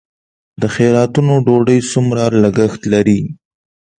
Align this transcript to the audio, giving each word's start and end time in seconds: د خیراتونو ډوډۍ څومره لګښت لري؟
د 0.61 0.63
خیراتونو 0.75 1.33
ډوډۍ 1.45 1.79
څومره 1.91 2.23
لګښت 2.43 2.81
لري؟ 2.93 3.21